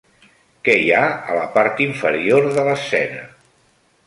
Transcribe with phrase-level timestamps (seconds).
[0.67, 1.03] Qui hi ha
[1.33, 3.23] a la part inferior de l'escena?